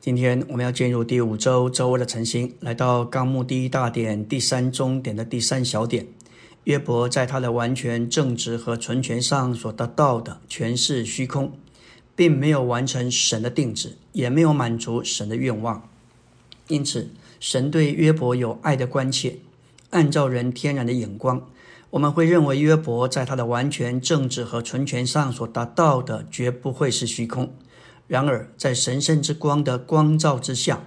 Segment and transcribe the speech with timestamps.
[0.00, 6.06] 今天我们要进入第五周周二的晨星，来到纲目第一大点第三中点的第三小点。
[6.64, 11.52] 约伯在他的完全正直和纯全上所得到的全是虚空，
[12.16, 15.86] 并没有完成神的定旨，也没有满足神的愿望。
[16.68, 19.36] 因此，神对约伯有爱的关切。
[19.90, 21.46] 按照人天然的眼光，
[21.90, 27.52] 我们会认为约伯在他的完全正直和纯全上所达到的绝不会是虚空。
[28.10, 30.84] 然而，在神圣之光的光照之下，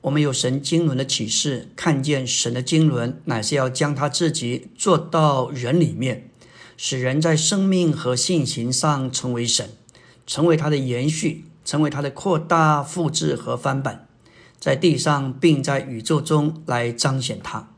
[0.00, 6.30] 我们有神经纶的启示，看见神的经纶乃是要将他自己做到人里面，
[6.78, 9.72] 使人在生命和性情上成为神，
[10.26, 14.08] 成为他的延续，成为他的扩大、复制和翻版，
[14.58, 17.68] 在地上并在宇宙中来彰显他。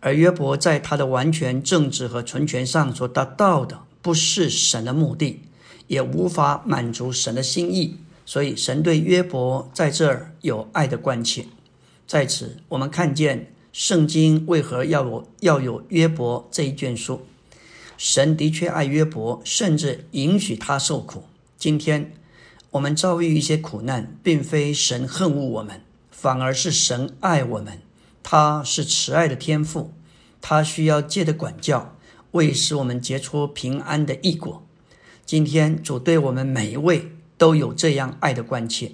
[0.00, 5.42] 而约伯在他的完全正直和纯全上所达到的，不是神的目的，
[5.86, 7.98] 也无法满足神的心意。
[8.26, 11.46] 所以，神对约伯在这儿有爱的关切。
[12.08, 17.24] 在此，我们看见圣经为何要有要有约伯这一卷书。
[17.96, 21.22] 神的确爱约伯，甚至允许他受苦。
[21.56, 22.12] 今天，
[22.72, 25.80] 我们遭遇一些苦难，并非神恨恶我们，
[26.10, 27.78] 反而是神爱我们。
[28.22, 29.92] 他是慈爱的天赋，
[30.40, 31.96] 他需要借的管教，
[32.32, 34.66] 为使我们结出平安的异果。
[35.24, 37.12] 今天，主对我们每一位。
[37.38, 38.92] 都有这样爱的关切，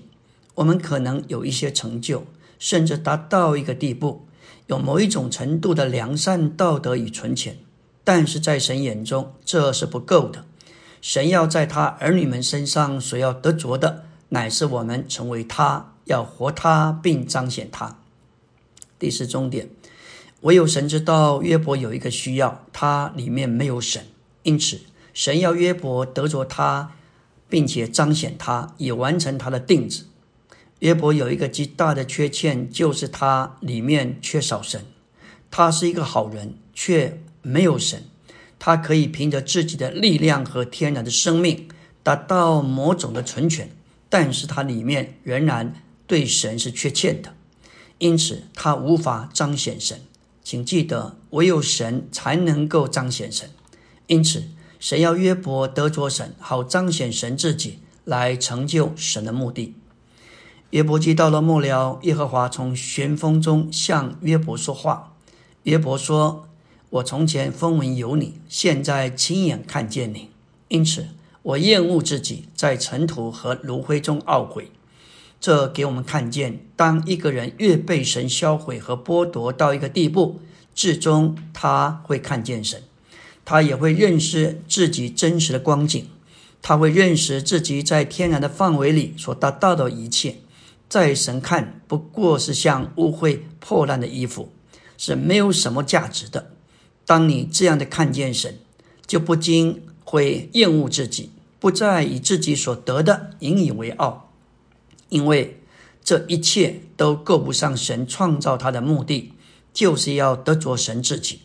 [0.57, 2.25] 我们可能有一些成就，
[2.59, 4.27] 甚至达到一个地步，
[4.67, 7.59] 有某一种程度的良善、道德与存钱，
[8.03, 10.45] 但是在神眼中这是不够的。
[11.01, 17.99] 神要在他儿女们身上所要得着的，乃是我们成为他，要活他，并彰显他。
[18.99, 19.69] 第四终点，
[20.43, 24.05] 唯有神知道约伯有一个需要，他里面没有神，
[24.45, 24.81] 因此
[25.13, 26.93] 神要约伯得着他。
[27.53, 30.05] 并且彰显他，以完成他的定旨。
[30.79, 34.87] 约伯有一个极大的缺陷，就是他里面缺少神。
[35.51, 38.05] 他是一个好人，却没有神。
[38.59, 41.69] 他可以凭着自己的力量和天然的生命
[42.03, 43.69] 达到某种的存全，
[44.09, 45.75] 但是他里面仍然
[46.07, 47.35] 对神是缺欠的，
[47.99, 50.01] 因此他无法彰显神。
[50.43, 53.51] 请记得，唯有神才能够彰显神。
[54.07, 54.45] 因此。
[54.83, 59.77] 神要约伯得着神，好彰显神自己，来成就神的目的。
[60.71, 65.13] 约伯记到了末了，耶和华从旋风中向约伯说话。
[65.63, 66.49] 约伯说
[66.91, 70.31] ：“我从前风闻有你，现在亲眼看见你，
[70.67, 71.07] 因此
[71.43, 74.73] 我厌恶自己，在尘土和炉灰中懊悔。”
[75.41, 80.41] 这给我们看见，当一个人越被神销毁和剥夺到一个地步，
[80.75, 82.83] 最终他会看见神。
[83.45, 86.07] 他也会认识自己真实的光景，
[86.61, 90.37] 他会认识自己在天然的范围里所达到的一切，
[90.89, 94.53] 在神看不过是像污秽破烂的衣服，
[94.97, 96.53] 是没有什么价值的。
[97.05, 98.59] 当你这样的看见神，
[99.07, 104.31] 就不禁会厌恶自己，不再以自己所得的引以为傲，
[105.09, 105.61] 因为
[106.05, 109.33] 这一切都够不上神创造他的目的，
[109.73, 111.41] 就是要得着神自己。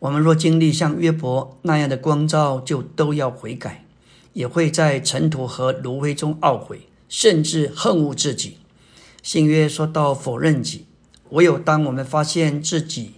[0.00, 3.84] 我们若经历像约伯那样的光照，就都要悔改，
[4.32, 8.58] 也会在尘土和芦苇中懊悔，甚至恨恶自己。
[9.22, 10.86] 新约说到否认己，
[11.30, 13.14] 唯有当我们发现自己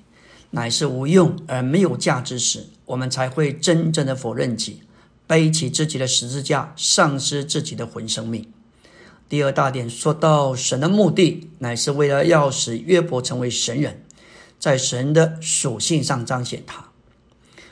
[0.52, 4.80] 乃是无用而没有价值时，我们才会真正的否认己，
[5.26, 8.46] 背起自己的十字架，丧失自己的魂生命。
[9.28, 14.02] 第二大点说到神的目的，乃是为了要使约伯成为神人。
[14.60, 16.91] 在神的属性上彰显他，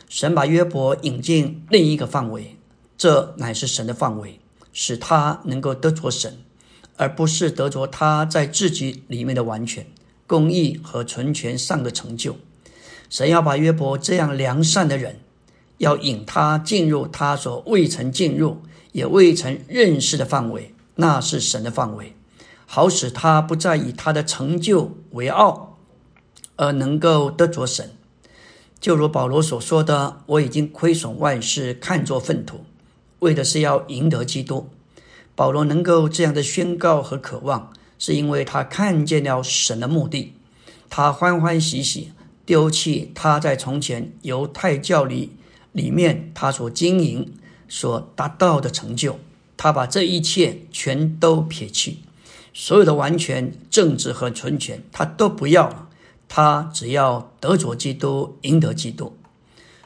[0.08, 2.56] 神把约伯引进另一个范围，
[2.96, 4.40] 这乃是神的范围，
[4.72, 6.38] 使他能够得着神，
[6.96, 9.86] 而不是得着他在自己里面的完全
[10.26, 12.36] 公义和纯全上的成就。
[13.10, 15.20] 神要把约伯这样良善的人，
[15.76, 18.62] 要引他进入他所未曾进入
[18.92, 22.16] 也未曾认识的范围，那是神的范围，
[22.64, 25.67] 好使他不再以他的成就为傲。
[26.58, 27.92] 而能够得着神，
[28.80, 32.64] 就如保罗所说的：“我已经亏损万事，看作粪土，
[33.20, 34.68] 为的是要赢得基督。”
[35.36, 40.34] 保罗能够这样的宣告和渴望，是因为他看见了神的目的。
[40.90, 42.10] 他欢欢喜喜
[42.44, 45.30] 丢弃他在从前犹太教里
[45.70, 47.34] 里面他所经营
[47.68, 49.20] 所达到的成就，
[49.56, 52.00] 他把这一切全都撇弃，
[52.52, 55.87] 所有的完全正直和纯全，他都不要了。
[56.28, 59.16] 他只要得着基督，赢得基督。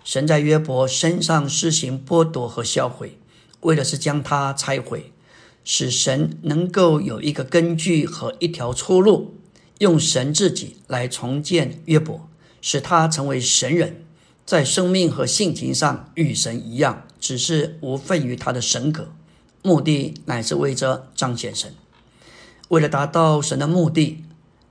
[0.04, 3.16] 神在约伯身上施行剥夺和销毁，
[3.60, 5.12] 为的是将他拆毁，
[5.64, 9.36] 使神能够有一个根据和一条出路，
[9.78, 12.28] 用神自己来重建约伯，
[12.60, 14.04] 使他成为神人，
[14.44, 19.12] 在生命和性情上与神一样，只是无份于他的神格。
[19.62, 21.72] 目的乃是为着彰显神。
[22.68, 24.24] 为了达到神的目的，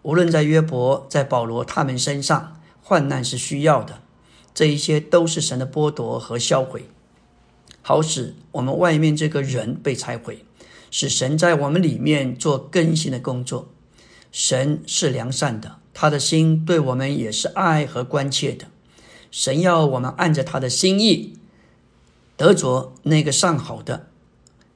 [0.03, 4.01] 无论在约伯、在保罗他们身上，患难是需要的。
[4.53, 6.85] 这一些都是神的剥夺和销毁，
[7.81, 10.43] 好使我们外面这个人被拆毁，
[10.89, 13.69] 使神在我们里面做更新的工作。
[14.31, 18.67] 神是良善的，他的心对我们也是爱和关切的。
[19.29, 21.37] 神要我们按着他的心意
[22.35, 24.07] 得着那个上好的，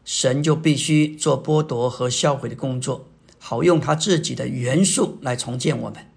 [0.06, 3.07] 神就必须做剥夺和销毁的工作，
[3.47, 6.07] 好用他自己的元素来重建我们，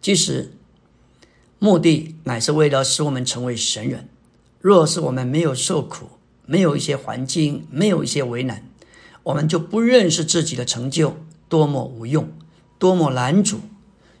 [0.00, 0.52] 即使。
[1.58, 4.08] 目的乃是为了使我们成为神人。
[4.60, 6.06] 若是我们没有受苦，
[6.46, 8.62] 没有一些环境，没有一些为难，
[9.24, 11.16] 我们就不认识自己的成就
[11.48, 12.28] 多么无用，
[12.78, 13.58] 多么难主。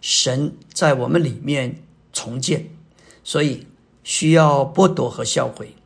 [0.00, 1.80] 神在我们里面
[2.12, 2.70] 重建，
[3.22, 3.68] 所以
[4.02, 5.76] 需要剥夺和销毁。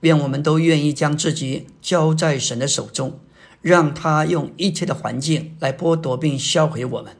[0.00, 3.20] 愿我们都愿意将自己交在神的手中，
[3.64, 7.16] 让他用一切的环境来剥夺并销毁我们，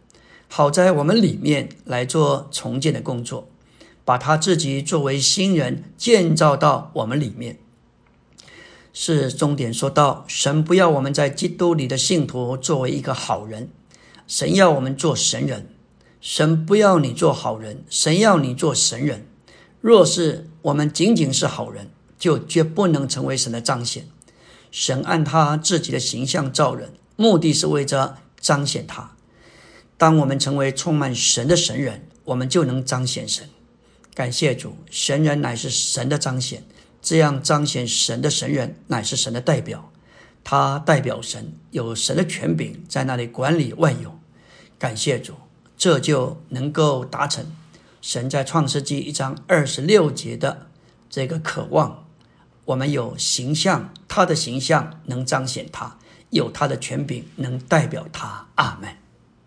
[0.46, 3.48] 好在我们里面来做重建的工作。
[4.04, 7.58] 把他自己作为新人建造到我们里面，
[8.92, 9.72] 是重点。
[9.72, 13.70] 说到神不要我们在基督里的信徒作为一个好人，
[14.26, 15.70] 神要我们做神人。
[16.20, 19.26] 神不要你做好人，神要你做神人。
[19.80, 21.88] 若是我们仅仅是好人，
[22.18, 24.06] 就绝不能成为神的彰显。
[24.74, 29.12] 神按他自己的形象造人，目的是为着彰显他。
[29.96, 33.48] 当我们成为充满神的神人，我们就能彰显神。
[34.16, 36.64] 感谢主，神人乃是神的彰显，
[37.00, 39.92] 这样彰显神的神人乃是神的代表，
[40.42, 44.18] 他代表神，有神的权柄在那里管理万有。
[44.76, 45.34] 感谢主，
[45.78, 47.46] 这就能够达成
[48.02, 50.66] 神在创世纪一章二十六节的
[51.08, 52.03] 这个渴望。
[52.66, 55.98] 我们有形象，他的形象能彰显他，
[56.30, 58.46] 有他的权柄能代表他。
[58.54, 59.03] 阿门。